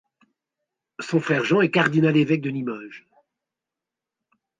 Son 0.99 1.19
frère 1.19 1.43
Jean 1.43 1.61
est 1.61 1.69
cardinal-évêque 1.69 2.41
de 2.41 2.49
Limoges. 2.49 3.07